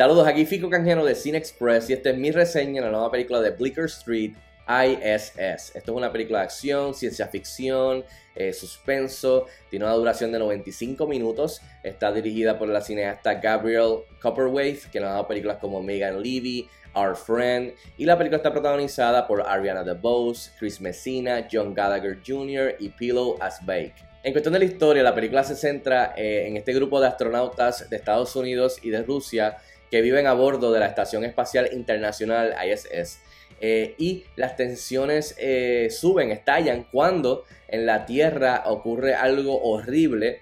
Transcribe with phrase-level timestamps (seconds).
[0.00, 3.10] Saludos, aquí Fico Canjeno de Cine Express y esta es mi reseña de la nueva
[3.10, 4.32] película de Bleecker Street,
[4.66, 5.76] ISS.
[5.76, 8.02] Esto es una película de acción, ciencia ficción,
[8.34, 14.86] eh, suspenso, tiene una duración de 95 minutos, está dirigida por la cineasta Gabriel Copperwaith,
[14.86, 19.26] que nos ha dado películas como Megan Levy, Our Friend, y la película está protagonizada
[19.26, 22.76] por Ariana DeBose, Chris Messina, John Gallagher Jr.
[22.78, 23.96] y Pillow Asbake.
[24.22, 27.90] En cuestión de la historia, la película se centra eh, en este grupo de astronautas
[27.90, 29.58] de Estados Unidos y de Rusia
[29.90, 33.20] que viven a bordo de la Estación Espacial Internacional ISS.
[33.62, 40.40] Eh, y las tensiones eh, suben, estallan cuando en la Tierra ocurre algo horrible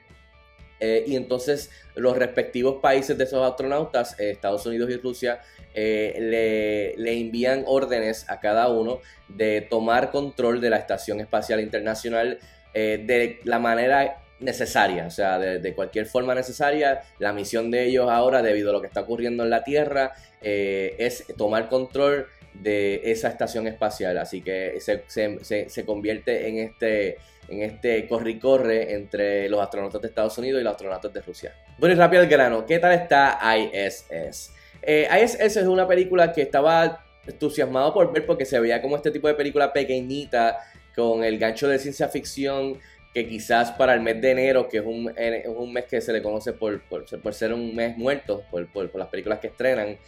[0.78, 5.40] eh, y entonces los respectivos países de esos astronautas, Estados Unidos y Rusia,
[5.74, 12.40] le, le, envían órdenes a cada uno de tomar control de la Estación Espacial Internacional
[12.74, 17.02] de la manera necesaria, o sea, de, cualquier forma necesaria.
[17.18, 20.94] La misión de ellos ahora, debido a lo que está ocurriendo en la Tierra, eh,
[20.98, 24.18] es tomar control de esa estación espacial.
[24.18, 30.36] Así que se, convierte en este, en este corre corre entre los astronautas de Estados
[30.38, 31.54] Unidos y los astronautas de Rusia.
[31.78, 34.52] Bueno, y rápido al grano, ¿qué tal está ISS?
[34.82, 39.10] Eh, ISS es una película que estaba entusiasmado por ver porque se veía como este
[39.10, 40.58] tipo de película pequeñita
[40.94, 42.78] con el gancho de ciencia ficción
[43.12, 45.12] que quizás para el mes de enero, que es un,
[45.46, 49.08] un mes que se le conoce por, por, ser un mes muerto, por, por, las
[49.08, 49.98] películas que estrenan,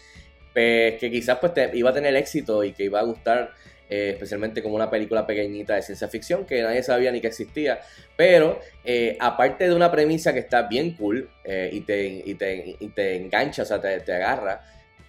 [0.52, 3.52] pues, que quizás pues iba a tener éxito y que iba a gustar,
[3.88, 7.80] eh, especialmente como una película pequeñita de ciencia ficción que nadie sabía ni que existía.
[8.16, 12.76] Pero eh, aparte de una premisa que está bien cool eh, y, te, y, te,
[12.78, 14.62] y, te, engancha, o sea, te, te agarra,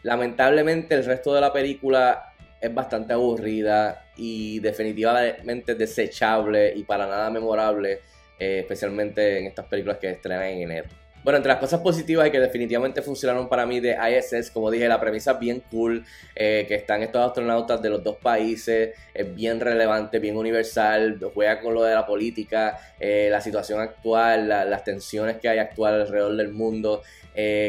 [0.04, 2.31] lamentablemente el resto de la película
[2.62, 8.00] es bastante aburrida y definitivamente desechable y para nada memorable,
[8.40, 10.88] eh, especialmente en estas películas que estrenan en enero.
[11.24, 14.88] Bueno, entre las cosas positivas y que definitivamente funcionaron para mí de ISS, como dije,
[14.88, 16.04] la premisa es bien cool,
[16.36, 21.62] eh, que están estos astronautas de los dos países, es bien relevante, bien universal, juega
[21.62, 26.36] con lo de la política, eh, la situación actual, las tensiones que hay actual alrededor
[26.36, 27.04] del mundo,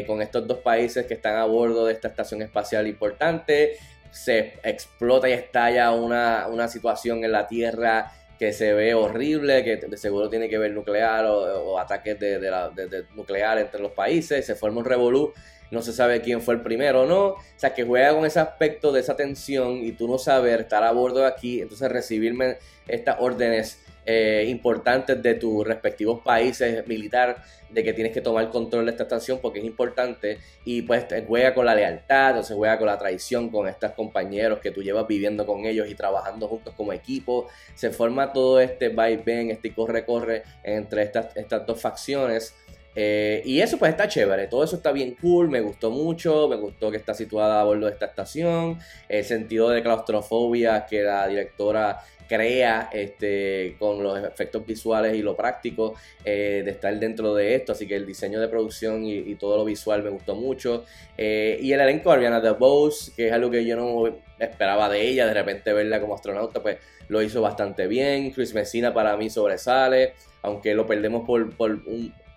[0.07, 3.77] con estos dos países que están a bordo de esta estación espacial importante,
[4.13, 9.77] se explota y estalla una, una situación en la Tierra que se ve horrible, que
[9.77, 14.55] de seguro tiene que ver nuclear o, ataques de, de, nuclear entre los países, se
[14.55, 15.33] forma un revolú,
[15.73, 18.39] no se sabe quién fue el primero o no, o sea que juega con ese
[18.39, 22.57] aspecto de esa tensión y tú no saber estar a bordo de aquí, entonces recibirme
[22.87, 28.85] estas órdenes eh, importantes de tus respectivos países militar de que tienes que tomar control
[28.85, 32.77] de esta estación porque es importante y pues juega con la lealtad o se juega
[32.77, 36.73] con la traición con estos compañeros que tú llevas viviendo con ellos y trabajando juntos
[36.75, 37.47] como equipo.
[37.75, 42.53] Se forma todo este va ven este corre corre entre estas, estas dos facciones
[42.95, 46.55] eh, y eso pues está chévere, todo eso está bien cool, me gustó mucho, me
[46.55, 51.27] gustó que está situada a bordo de esta estación, el sentido de claustrofobia que la
[51.27, 55.93] directora crea este, con los efectos visuales y lo práctico
[56.23, 57.73] eh, de estar dentro de esto.
[57.73, 60.85] Así que el diseño de producción y, todo lo visual me gustó mucho.
[61.17, 65.27] Eh, y el elenco, Ariana DeBose, que es algo que yo no esperaba de ella,
[65.27, 66.77] de repente verla como astronauta, pues
[67.07, 68.31] lo hizo bastante bien.
[68.31, 71.55] Chris Messina para mí sobresale, aunque lo perdemos por,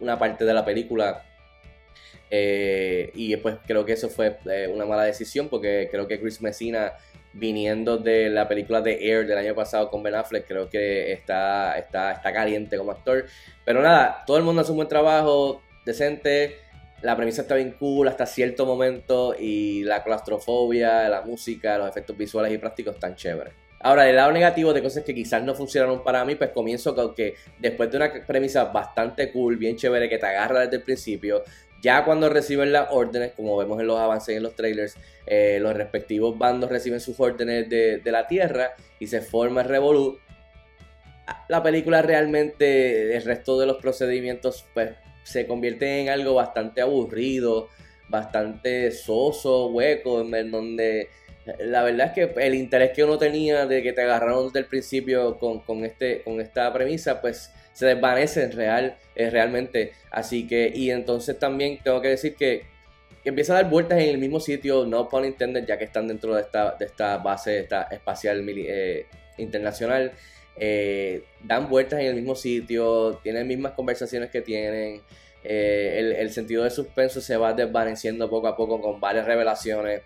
[0.00, 1.24] una parte de la película.
[2.30, 4.36] Eh, y pues creo que eso fue
[4.72, 6.94] una mala decisión porque creo que Chris Messina
[7.36, 11.78] viniendo de la película de Air del año pasado con Ben Affleck, creo que está,
[11.78, 13.26] está, está caliente como actor.
[13.64, 16.56] Pero nada, todo el mundo hace un buen trabajo, decente.
[17.02, 22.16] La premisa está bien cool hasta cierto momento y la claustrofobia, la música, los efectos
[22.16, 23.52] visuales y prácticos están chéveres.
[23.80, 27.14] Ahora, el lado negativo de cosas que quizás no funcionaron para mí, pues comienzo con
[27.14, 31.44] que después de una premisa bastante cool, bien chévere, que te agarra desde el principio,
[31.82, 35.58] ya cuando reciben las órdenes, como vemos en los avances y en los trailers, eh,
[35.60, 40.18] los respectivos bandos reciben sus órdenes de, la Tierra y se forma el Revolut.
[41.48, 44.90] La película realmente, el resto de los procedimientos, pues
[45.22, 47.68] se convierte en algo bastante aburrido,
[48.08, 51.08] bastante soso, hueco, en donde
[51.58, 54.66] la verdad es que el interés que uno tenía de que te agarraron desde el
[54.66, 59.92] principio con, con, este, con esta premisa, pues se desvanece real, eh, realmente.
[60.10, 62.64] Así que, y entonces también tengo que decir que,
[63.24, 66.34] empieza a dar vueltas en el mismo sitio, no pun intended, ya que están dentro
[66.34, 69.06] de esta, de esta base esta espacial eh,
[69.36, 70.12] internacional.
[70.56, 75.02] Eh, dan vueltas en el mismo sitio, tienen mismas conversaciones que tienen.
[75.42, 80.02] el, el, sentido de suspenso se va desvaneciendo poco a poco con varias revelaciones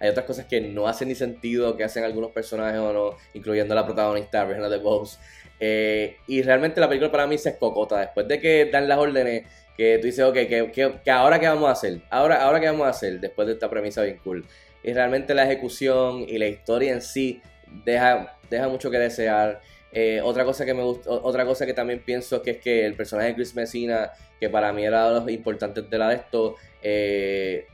[0.00, 3.74] hay otras cosas que no hacen ni sentido que hacen algunos personajes o no, incluyendo
[3.74, 5.18] la protagonista Brianna de Bose.
[5.58, 8.00] Eh, y realmente la película para mí se escocota.
[8.00, 9.44] Después de que dan las órdenes,
[9.76, 12.00] que tú dices, ok, que, ahora qué vamos a hacer?
[12.10, 14.44] Ahora, ahora qué vamos a hacer después de esta premisa bien cool.
[14.82, 17.40] Y realmente la ejecución y la historia en sí
[17.84, 19.60] deja, deja mucho que desear.
[19.92, 23.28] Eh, otra cosa que me otra cosa que también pienso que es que el personaje
[23.28, 27.66] de Chris Messina, que para mí era de los importantes de la de esto, eh,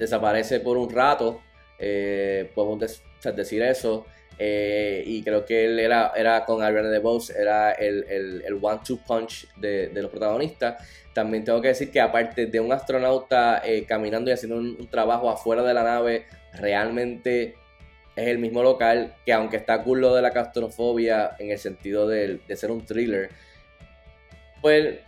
[0.00, 1.40] desaparece por un rato.
[2.54, 3.00] podemos
[3.36, 4.06] decir eso.
[4.42, 8.06] Eh, y creo que él era, era con de DeBose, era el,
[8.42, 10.82] el, one-two punch de, los protagonistas.
[11.12, 15.28] También tengo que decir que aparte de un astronauta eh, caminando y haciendo un, trabajo
[15.28, 16.24] afuera de la nave,
[16.54, 17.54] realmente
[18.16, 22.08] es el mismo local, que aunque está cool lo de la claustrofobia en el sentido
[22.08, 23.28] de, ser un thriller,
[24.62, 25.00] pues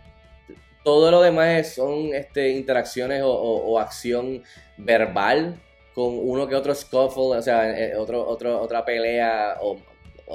[0.83, 4.43] todo lo demás son este, interacciones o acción
[4.77, 5.57] verbal
[5.93, 9.77] con uno que otro scuffle, o sea, eh, otro, otro, otra pelea o,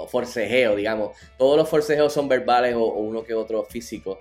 [0.06, 1.16] forcejeo, digamos.
[1.36, 4.18] Todos los forcejeos son verbales o, uno que otro físico,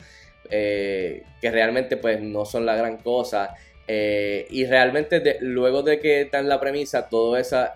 [0.49, 3.53] eh, que realmente pues no son la gran cosa.
[3.87, 7.75] Eh, y realmente luego de que está en la premisa, toda esa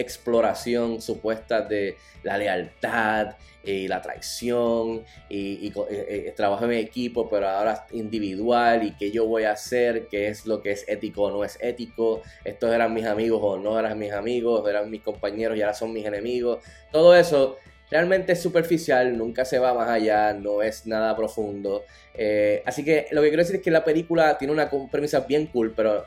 [0.00, 7.48] exploración supuesta de la lealtad y la traición y, eh, eh, trabajo en equipo, pero
[7.48, 11.30] ahora individual y qué yo voy a hacer, qué es lo que es ético o
[11.30, 15.56] no es ético, estos eran mis amigos o no eran mis amigos, eran mis compañeros
[15.56, 17.58] y ahora son mis enemigos, todo eso
[17.90, 21.84] realmente es superficial, nunca se va más allá, no es nada profundo.
[22.14, 25.46] Eh, así que lo que quiero decir es que la película tiene una premisa bien
[25.46, 26.06] cool, pero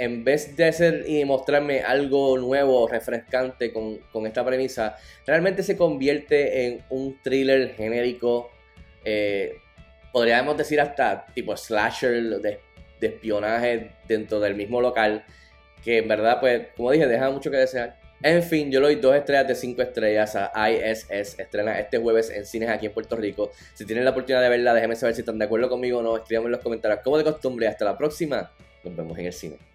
[0.00, 6.64] en vez de hacer y mostrarme algo nuevo, refrescante con, esta premisa, realmente se convierte
[6.64, 8.50] en un thriller genérico,
[9.04, 9.58] eh,
[10.10, 12.60] podríamos decir hasta tipo slasher de,
[12.98, 15.22] espionaje dentro del mismo local,
[15.84, 17.98] que en verdad, pues, como dije, deja mucho que desear.
[18.22, 21.38] En fin, yo le doy dos estrellas de cinco estrellas a ISS.
[21.38, 23.50] Estrena este jueves en cines aquí en Puerto Rico.
[23.74, 26.16] Si tienen la oportunidad de verla, déjenme saber si están de acuerdo conmigo o no.
[26.16, 27.66] Escríbanme en los comentarios como de costumbre.
[27.66, 28.50] Hasta la próxima.
[28.84, 29.69] Nos vemos en el cine.